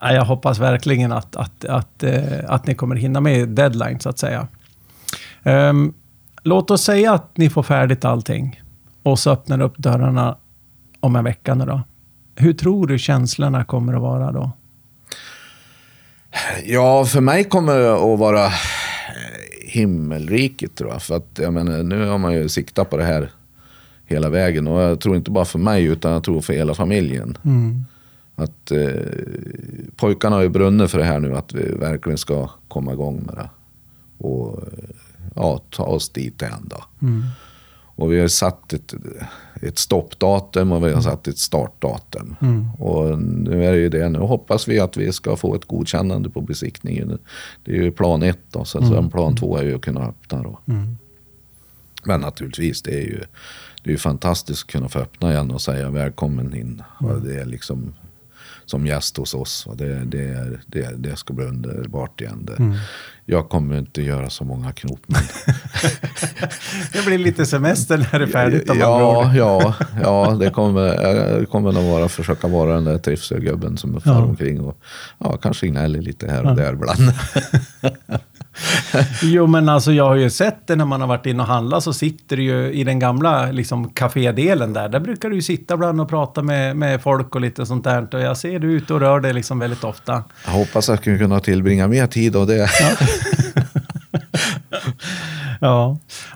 [0.00, 4.18] Jag hoppas verkligen att, att, att, eh, att ni kommer hinna med deadline, så att
[4.18, 4.48] säga.
[5.42, 5.94] Ehm,
[6.42, 8.60] låt oss säga att ni får färdigt allting
[9.02, 10.36] och så öppnar upp dörrarna
[11.00, 11.80] om en vecka nu då.
[12.36, 14.50] Hur tror du känslorna kommer att vara då?
[16.64, 18.52] Ja, för mig kommer det att vara eh,
[19.62, 21.02] himmelriket tror jag.
[21.02, 23.30] För att jag menar, nu har man ju siktat på det här
[24.06, 24.66] hela vägen.
[24.66, 27.38] Och jag tror inte bara för mig utan jag tror för hela familjen.
[27.44, 27.84] Mm.
[28.36, 28.88] Att eh,
[29.96, 31.36] pojkarna har ju brunnit för det här nu.
[31.36, 33.50] Att vi verkligen ska komma igång med det.
[34.18, 34.88] Och eh,
[35.34, 36.84] ja, ta oss dit än då.
[37.02, 37.22] Mm.
[37.96, 38.94] Och vi har satt ett,
[39.68, 42.36] ett stoppdatum och vi har satt ett startdatum.
[42.40, 42.68] Mm.
[42.78, 44.08] Och nu är det ju det.
[44.08, 47.18] Nu hoppas vi att vi ska få ett godkännande på besiktningen.
[47.64, 48.64] Det är ju plan ett då.
[48.64, 50.58] Så sen plan två är ju att kunna öppna då.
[50.68, 50.96] Mm.
[52.04, 53.20] Men naturligtvis, det är ju,
[53.82, 56.82] det är ju fantastiskt att kunna få öppna igen och säga välkommen in.
[56.98, 57.94] Och det är liksom
[58.64, 59.66] som gäst hos oss.
[59.66, 62.44] Och det, det, är, det, det ska bli underbart igen.
[62.44, 62.78] Det,
[63.26, 65.00] Jag kommer inte göra så många knop.
[65.06, 65.22] Men,
[66.92, 68.70] Det blir lite semester när det är färdigt.
[68.70, 73.76] om ja, ja, ja, det kommer, jag kommer nog vara, försöka vara den där trivselgubben
[73.76, 74.18] som far Ja.
[74.24, 74.78] omkring och
[75.18, 77.12] ja, kanske gnäller lite här och där ibland.
[79.22, 81.84] Jo, men alltså jag har ju sett det när man har varit inne och handlat
[81.84, 84.88] så sitter du ju i den gamla liksom kafédelen där.
[84.88, 88.14] Där brukar du ju sitta ibland och prata med, med folk och lite sånt där.
[88.14, 90.24] Och jag ser du ute och rör dig liksom väldigt ofta.
[90.44, 92.56] Jag hoppas att jag ska kunna tillbringa mer tid och det.
[92.56, 92.68] Ja.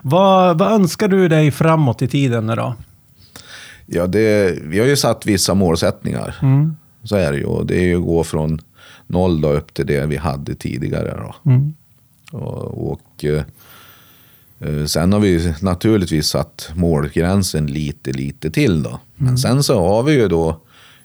[0.01, 2.75] Vad, vad önskar du dig framåt i tiden nu då?
[3.85, 6.35] Ja, det, vi har ju satt vissa målsättningar.
[7.03, 7.45] Så är det ju.
[7.45, 8.61] Och det är ju att gå från
[9.07, 11.17] noll då upp till det vi hade tidigare.
[11.17, 11.51] Då.
[11.51, 11.73] Mm.
[12.31, 18.99] Och, och eh, sen har vi naturligtvis satt målgränsen lite, lite till då.
[19.15, 20.61] Men sen så har vi ju då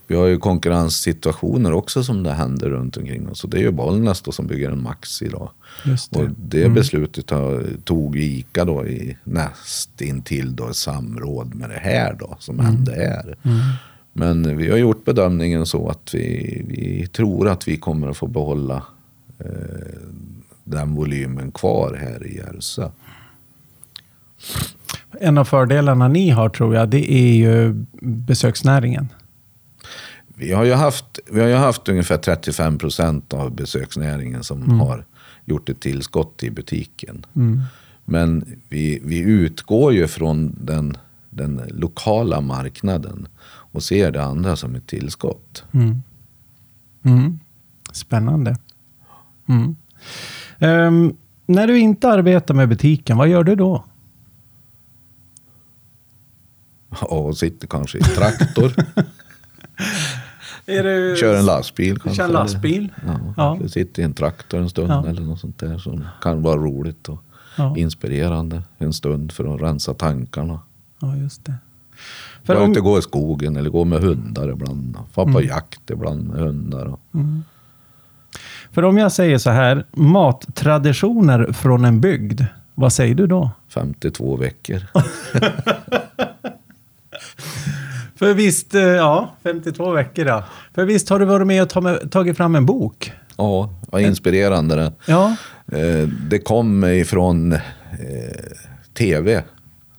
[0.06, 3.44] vi har ju konkurrenssituationer också som det händer runt omkring oss.
[3.44, 5.50] Och det är ju Bollnäs då som bygger en Max idag.
[5.84, 6.18] Det.
[6.18, 12.36] Och det beslutet har, tog ICA då i nästintill då samråd med det här då
[12.38, 13.36] som hände här.
[14.12, 18.26] Men vi har gjort bedömningen så att vi, vi tror att vi kommer att få
[18.26, 18.82] behålla
[19.38, 19.46] eh,
[20.64, 22.90] den volymen kvar här i Järvsö.
[25.20, 29.08] En av fördelarna ni har tror jag, det är ju besöksnäringen.
[30.34, 35.04] Vi har ju haft, vi har ju haft ungefär 35 procent av besöksnäringen som har
[35.44, 37.26] gjort ett tillskott i butiken.
[38.04, 40.96] Men vi, vi utgår ju från den,
[41.30, 45.64] den lokala marknaden och ser det andra som ett tillskott.
[45.72, 47.38] Mm.
[47.92, 48.56] Spännande.
[49.48, 49.76] Mm.
[50.58, 51.16] Ehm,
[51.46, 53.84] när du inte arbetar med butiken, vad gör du då?
[56.88, 58.72] Och sitter kanske i traktor,
[60.66, 61.16] Du...
[61.20, 62.16] kör en lastbil kanske.
[62.16, 62.92] Kör en lastbil?
[63.06, 63.56] Ja, Ja.
[63.56, 65.06] eller sitter i en traktor en stund Ja.
[65.08, 67.18] eller något sånt där som kan vara roligt och
[67.56, 67.76] Ja.
[67.76, 70.60] inspirerande en stund för att rensa tankarna.
[71.00, 71.54] Ja, just det.
[72.44, 74.96] För om, inte gå i skogen eller gå med hundar ibland.
[75.12, 76.86] Få på jakt ibland med hundar.
[76.86, 77.00] Och,
[78.72, 82.40] för om jag säger så här, mattraditioner från en bygd,
[82.74, 83.50] vad säger du då?
[83.68, 84.80] 52 veckor.
[88.18, 90.44] För visst, eh, ja, 52 veckor ja.
[90.74, 93.12] För visst har du varit med och tagit fram en bok?
[93.36, 94.92] Ja, vad inspirerande det.
[95.06, 95.36] Ja.
[95.72, 97.60] Eh, Det kom ifrån eh,
[98.98, 99.42] tv.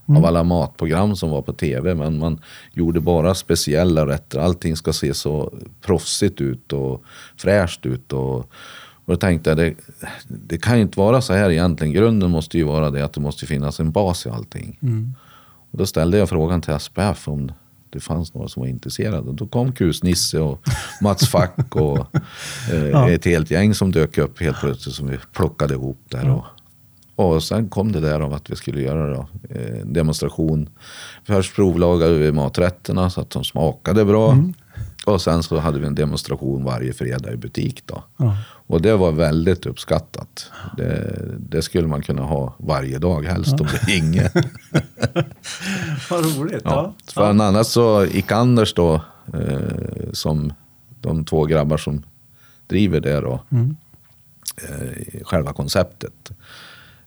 [0.08, 1.96] Av alla matprogram som var på tv.
[1.96, 2.40] Men man
[2.74, 4.40] gjorde bara speciella rätter.
[4.40, 5.54] Allting ska se så
[5.86, 7.04] proffsigt ut och
[7.38, 8.14] fräscht ut.
[8.14, 8.48] Och, och
[9.06, 9.74] då tänkte jag, det,
[10.28, 11.94] det kan ju inte vara så här egentligen.
[11.94, 14.80] Grunden måste ju vara det att det måste finnas en bas i allting.
[15.72, 17.52] Och då ställde jag frågan till SPF om
[17.96, 19.34] det fanns några som var intresserade.
[19.34, 20.62] Då kom Kusnisse och
[21.02, 21.98] Mats Fack och
[22.74, 26.30] eh, ett helt gäng som dök upp helt plötsligt som vi plockade ihop där.
[26.30, 26.46] Och,
[27.16, 30.70] och sen kom det där av att vi skulle göra då, eh, demonstration.
[31.24, 34.38] Först provlagade vi maträtterna så att de smakade bra.
[35.06, 37.84] Och sen så hade vi en demonstration varje fredag i butik.
[37.86, 38.04] Då.
[38.18, 38.38] Ja.
[38.68, 40.52] Och det var väldigt uppskattat.
[40.78, 44.32] Det, det skulle man kunna ha varje dag helst om det ginge.
[46.10, 46.62] Vad roligt.
[46.64, 46.94] Ja.
[47.14, 48.94] För en annat så gick Anders då,
[49.34, 50.54] eh, som
[51.02, 52.04] de två grabbar som
[52.68, 53.40] driver det då,
[54.58, 56.32] eh, själva konceptet.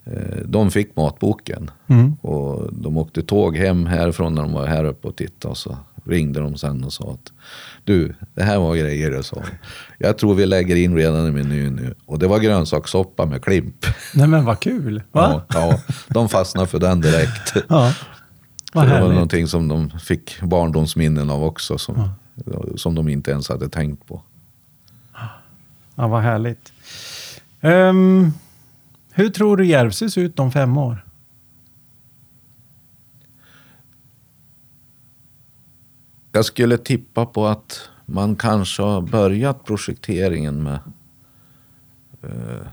[0.05, 2.15] Eh, de fick matboken Mm.
[2.21, 5.51] och de åkte tåg hem härifrån när de var här uppe och tittade.
[5.51, 5.77] Och så
[6.09, 7.33] ringde de sen och sa att
[7.85, 9.43] du, det här var grejer du sa.
[9.99, 11.95] Jag tror vi lägger in redan i menyn nu.
[12.07, 13.87] Och det var grönsakssoppa med klimp.
[14.15, 15.03] Nej men vad kul.
[15.13, 15.43] Va?
[15.49, 17.55] Ja, ja, de fastnade för den direkt.
[17.69, 17.93] Ja.
[18.73, 21.79] Vad det var någonting som de fick barndomsminnen av också.
[21.79, 22.11] Som,
[22.77, 24.23] som de inte ens hade tänkt på.
[25.95, 26.73] Ja, vad härligt.
[27.61, 28.33] Ehm,
[29.13, 31.05] hur tror du Järvsö ser ut om fem år?
[36.39, 40.79] Jag skulle tippa på att man kanske har börjat projekteringen med
[42.23, 42.67] eh,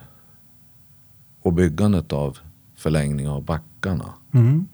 [1.41, 2.37] och byggandet av
[2.75, 4.13] förlängning av backarna.
[4.33, 4.67] Mm.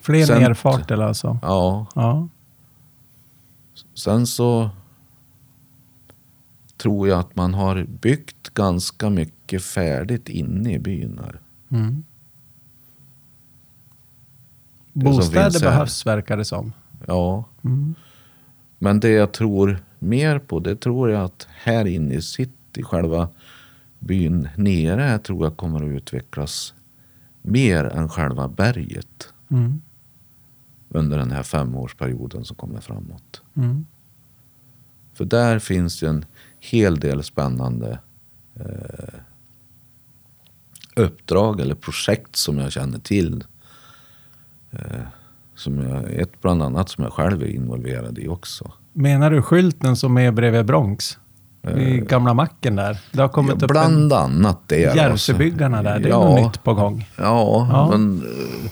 [0.00, 1.38] Fler Sen- nerfarter alltså?
[1.42, 2.28] Ja, Ja.
[3.94, 4.70] sen så
[6.76, 11.40] tror jag att man har byggt ganska mycket färdigt inne i byn här.
[11.78, 12.04] Mm.
[15.04, 16.72] Bostäder behövs verkar det som.
[17.06, 17.94] Ja, Mm.
[18.78, 23.28] Men det jag tror mer på, det tror jag att här inne i city, själva
[23.98, 26.74] byn nere, här tror jag kommer att utvecklas
[27.42, 29.80] mer än själva berget Mm.
[30.88, 33.42] under den här femårsperioden som kommer framåt.
[33.56, 33.86] Mm.
[35.14, 36.24] För där finns ju en
[36.60, 37.98] hel del spännande
[38.54, 39.14] eh,
[40.96, 43.44] uppdrag eller projekt som jag känner till.
[44.70, 44.78] Eh,
[45.54, 48.72] som jag, ett bland annat som jag själv är involverad i också.
[48.92, 51.18] Menar du skylten som är bredvid Bronx?
[51.76, 52.98] I gamla macken där.
[53.12, 54.84] Det har kommit Ja, upp bland annat det.
[54.84, 54.96] en.
[54.96, 55.98] Järvsöbyggarna där.
[55.98, 57.08] Det är ja, något nytt på gång.
[57.16, 57.88] Ja, Ja.
[57.90, 58.70] men eh,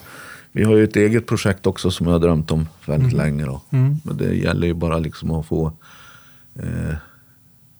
[0.53, 3.45] vi har ju ett eget projekt också som jag har drömt om väldigt länge.
[3.45, 3.61] Då.
[3.71, 3.97] Mm.
[4.05, 5.73] Men det gäller ju bara liksom att få
[6.55, 6.95] eh,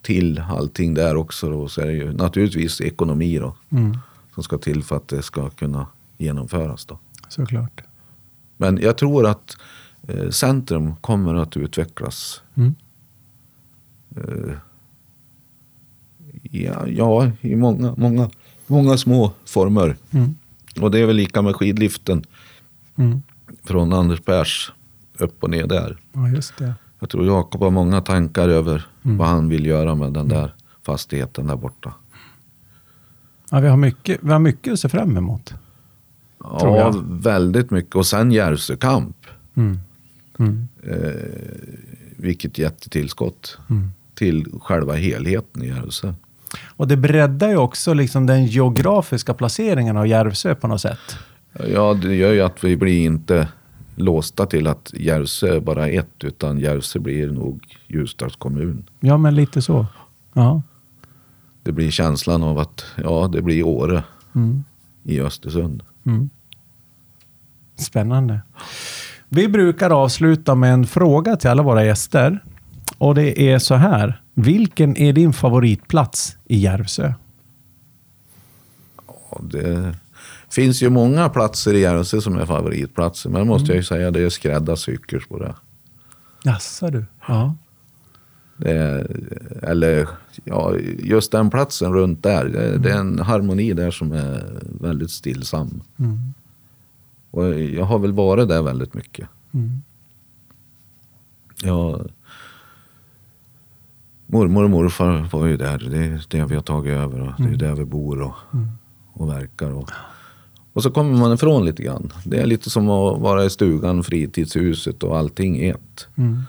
[0.03, 1.51] till allting där också.
[1.51, 1.69] Då.
[1.69, 3.99] Så är det ju naturligtvis ekonomi då, Mm.
[4.35, 5.87] som ska till för att det ska kunna
[6.19, 6.85] genomföras.
[6.87, 6.99] Då.
[7.29, 7.83] Såklart.
[8.57, 9.57] Men jag tror att
[10.09, 12.75] eh, centrum kommer att utvecklas Mm.
[14.17, 14.55] Eh,
[16.43, 18.31] ja, ja, i många, många,
[18.67, 19.97] många små former.
[20.11, 20.35] Mm.
[20.81, 22.25] Och det är väl lika med skidliften
[22.99, 23.23] Mm.
[23.65, 24.73] från Anders Pers
[25.19, 25.97] upp och ner där.
[26.13, 26.75] Ja, just det.
[27.01, 29.19] Jag tror Jakob har många tankar över Mm.
[29.19, 31.95] vad han vill göra med den där fastigheten där borta.
[33.51, 35.55] Ja, vi, har mycket, vi har mycket att se fram emot.
[36.41, 37.95] Ja, väldigt mycket.
[37.95, 39.17] Och sen Järvsökamp.
[39.57, 39.79] Mm.
[40.39, 40.69] Mm.
[42.17, 43.91] Vilket jättetillskott Mm.
[44.15, 46.13] till själva helheten i Järvsö.
[46.67, 51.17] Och det breddar ju också liksom den geografiska placeringen av Järvsö på något sätt.
[51.73, 53.49] Ja, det gör ju att vi blir inte
[53.97, 58.85] låsta till att Järvsö är bara ett, utan Järvsö blir nog Ljusdals kommun.
[59.01, 59.87] Ja, men lite så.
[60.33, 60.63] Ja.
[61.63, 64.03] Det blir känslan av att ja, det blir Åre
[64.35, 64.65] Mm.
[65.03, 65.83] i Östersund.
[66.07, 66.31] Mm.
[67.77, 68.41] Spännande.
[69.29, 72.45] Vi brukar avsluta med en fråga till alla våra gäster.
[72.99, 74.23] Och det är så här.
[74.35, 77.13] Vilken är din favoritplats i Järvsö?
[79.07, 79.95] Ja, det
[80.51, 84.23] finns ju många platser i Järvsö som är favoritplatser, men måste jag ju säga det
[84.23, 85.55] är skräddarcykeln på det.
[86.45, 87.05] Jaså du?
[87.29, 87.55] Ja.
[88.59, 89.17] Är,
[89.63, 90.09] eller
[90.45, 95.11] ja, just den platsen runt där, det, det är en harmoni där som är väldigt
[95.11, 95.83] stillsam.
[95.99, 96.19] Mm.
[97.31, 99.29] Och jag har väl varit där väldigt mycket.
[99.53, 99.83] Mm.
[101.63, 102.01] Ja,
[104.27, 105.79] mormor och morfar var ju där.
[105.91, 108.35] Det är det vi har tagit över och det är där vi bor och,
[109.13, 109.71] och verkar.
[109.71, 109.91] Och,
[110.73, 112.13] och så kommer man ifrån lite grann.
[112.25, 116.09] Det är lite som att vara i stugan, fritidshuset och allting i ett.
[116.17, 116.43] Mm.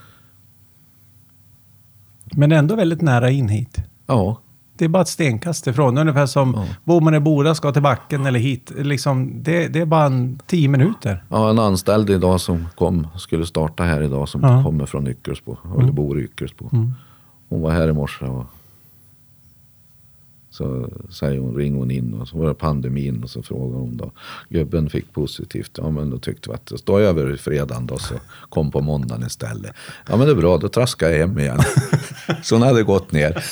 [2.38, 3.78] Men ändå väldigt nära in hit.
[4.08, 4.38] Ja,
[4.78, 5.98] Det är bara ett stenkast ifrån.
[5.98, 6.66] Ungefär som Ja.
[6.84, 8.72] bor man i Boda ska till backen eller hit.
[8.78, 11.24] Liksom, det, det är bara en tio minuter.
[11.30, 14.64] Ja, en anställd idag som kom, skulle starta här idag som Ja.
[14.64, 16.70] kommer från Yckersbo, eller bor i Yckersbo.
[16.74, 16.92] Mm.
[17.50, 18.46] Hon var här i morse och
[20.58, 23.98] så säger hon, ringer hon in och så var det pandemin och så frågar hon
[23.98, 24.12] då.
[24.50, 25.72] Gubben fick positivt.
[25.78, 28.14] Ja men då tyckte vi att det står över fredagen då så
[28.50, 29.72] kom på måndagen istället.
[30.10, 31.60] Ja men det är bra, då traskar jag hem igen.
[32.44, 33.44] så hon hade gått ner.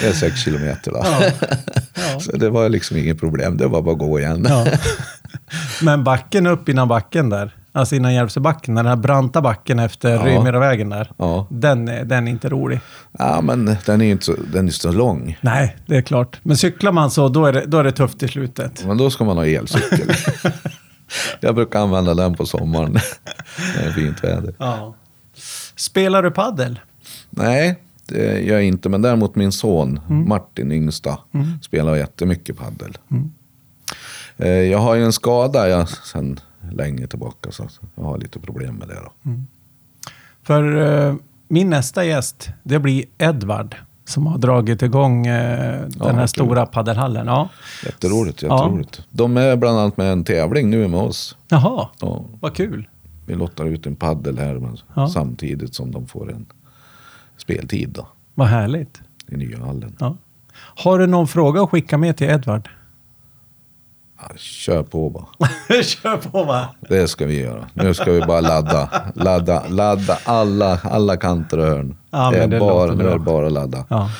[0.00, 1.04] det är sex kilometer då.
[1.94, 2.20] Ja.
[2.20, 4.46] Så det var liksom inget problem, det var bara att gå igen.
[4.48, 4.66] Ja.
[5.82, 7.61] Men backen upp innan backen där.
[7.74, 10.26] Alltså innan Järvsöbacken, den här branta backen efter Ja.
[10.26, 11.10] Rymeravägen där.
[11.16, 11.46] Ja.
[11.50, 12.80] Den, den är inte rolig.
[13.18, 15.38] Ja, men den är ju inte så, den är så lång.
[15.40, 16.40] Nej, det är klart.
[16.42, 18.84] Men cyklar man så, då är det, då är det tufft i slutet.
[18.86, 20.10] Men då ska man ha elcykel.
[21.40, 22.92] Jag brukar använda den på sommaren.
[23.76, 24.54] när det är fint väder.
[24.58, 24.94] Ja.
[25.76, 26.80] Spelar du paddel?
[27.30, 28.88] Nej, det gör jag inte.
[28.88, 31.18] Men däremot min son Martin, yngsta,
[31.62, 32.98] spelar jättemycket paddel.
[34.36, 37.50] Eh, Jag har ju en skada jag, sen länge tillbaka.
[37.50, 38.94] Så jag har lite problem med det.
[38.94, 39.12] Då.
[40.42, 40.76] För
[41.08, 41.14] eh,
[41.48, 43.76] min nästa gäst, det blir Edvard.
[44.04, 46.28] Som har dragit igång eh, den vad här kul.
[46.28, 47.26] stora paddelhallen.
[47.26, 47.48] Ja.
[47.84, 49.02] Jätteroligt, jätteroligt.
[49.10, 51.36] De är bland annat med en tävling nu med oss.
[51.48, 52.88] Jaha, Ja, vad kul.
[53.26, 55.08] vi lottar ut en paddel här men Ja.
[55.08, 56.46] samtidigt som de får en
[57.36, 59.00] speltid då, Vad härligt.
[59.28, 59.96] i nya hallen.
[60.00, 60.16] Ja.
[60.56, 62.68] Har du någon fråga att skicka med till Edvard?
[64.36, 65.26] Kör på bara.
[65.82, 66.68] Kör på va?
[66.88, 67.66] Det ska vi göra.
[67.74, 71.96] Nu ska vi bara ladda, ladda, ladda alla, alla kanter och hörn.
[72.10, 73.84] Ja, det är det bara, nu är det bara ladda.
[73.88, 74.10] Ja.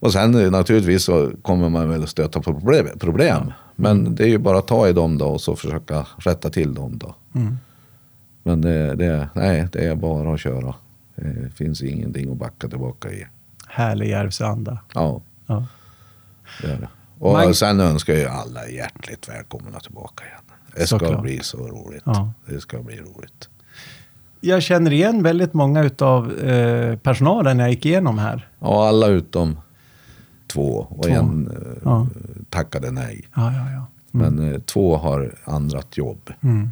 [0.00, 2.98] Och sen eh, naturligtvis så kommer man väl stöta på problem.
[2.98, 3.52] problem.
[3.76, 6.74] Men det är ju bara att ta i dem då och så försöka rätta till
[6.74, 7.14] dem då.
[7.34, 7.56] Mm.
[8.42, 10.74] Men det, det, nej, det är bara att köra.
[11.14, 13.26] Det finns ingenting att backa tillbaka i.
[13.68, 14.78] Härlig Järvsöanda.
[14.94, 15.66] Ja, Ja.
[16.62, 16.88] det är det.
[17.20, 20.36] Och Man- sen önskar jag alla hjärtligt välkomna tillbaka igen.
[20.74, 21.22] Det ska Såklart.
[21.22, 22.02] bli så roligt.
[22.06, 22.32] Ja.
[22.46, 23.48] Det ska bli roligt.
[24.40, 28.48] Jag känner igen väldigt många utav eh, personalen jag gick igenom här.
[28.60, 29.56] Ja, alla utom
[30.46, 30.86] två.
[30.90, 31.12] Och Två.
[31.12, 32.06] en eh, Ja.
[32.50, 33.28] tackade nej.
[33.34, 33.86] Ja, ja, ja.
[34.10, 36.30] Men eh, två har andrat jobb.
[36.42, 36.70] Mm.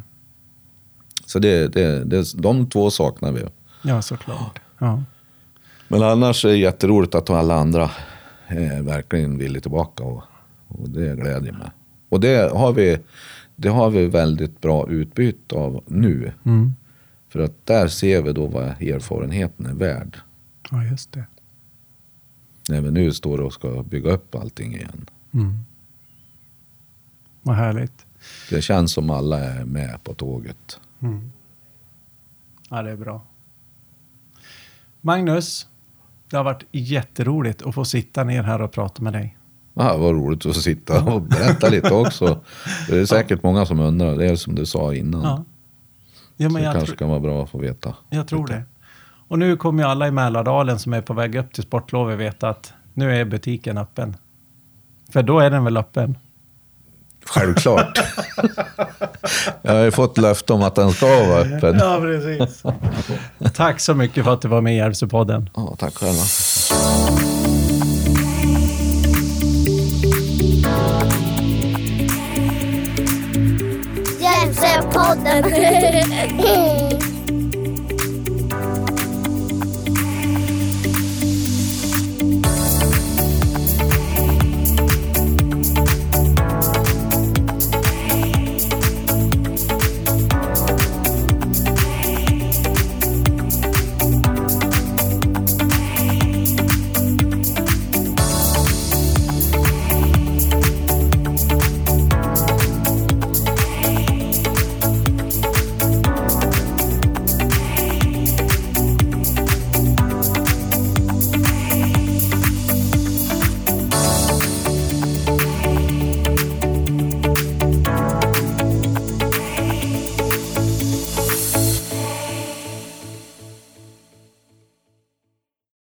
[1.25, 3.43] Så det, det, det, de två saknar vi.
[3.81, 4.59] Ja, såklart.
[4.79, 5.03] Ja.
[5.87, 7.83] Men annars är det jätteroligt att alla andra
[8.47, 10.03] eh, verkligen vill tillbaka.
[10.03, 10.23] Och,
[10.69, 11.71] och det glädjer mig.
[12.09, 12.99] Och det har, vi,
[13.55, 16.31] det har vi väldigt bra utbyte av nu.
[16.45, 16.73] Mm.
[17.29, 20.17] För att där ser vi då vad erfarenheten är värd.
[20.71, 21.23] ja, just det.
[22.69, 25.05] När vi nu står och ska bygga upp allting igen.
[25.33, 25.57] Mm.
[27.41, 28.05] Vad härligt.
[28.49, 30.79] Det känns som alla är med på tåget.
[30.99, 31.31] Mm.
[32.69, 33.21] Ja, det är bra.
[35.01, 35.67] Magnus,
[36.29, 39.37] det har varit jätteroligt att få sitta ner här och prata med dig.
[39.79, 42.39] Ja, vad roligt att sitta och berätta lite också.
[42.89, 44.15] Det är säkert många som undrar.
[44.15, 45.23] Det är som du sa innan.
[45.23, 45.43] Ja,
[46.37, 47.95] ja men det kanske kan vara bra att få veta.
[48.09, 48.63] jag tror det.
[49.27, 52.49] Och nu kommer ju alla i Mälardalen som är på väg upp till sportlovet veta
[52.49, 54.17] att nu är butiken öppen.
[55.11, 56.17] För då är den väl öppen?
[57.25, 57.99] Självklart.
[59.61, 61.77] Jag har ju fått löfte om att den ska vara öppen.
[61.79, 62.63] Ja, precis.
[63.53, 65.49] Tack så mycket för att du var med i Järvsöpodden.
[65.55, 66.21] Ja, tack själva.
[75.13, 76.85] ったね。